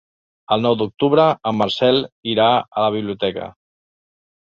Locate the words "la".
2.89-2.91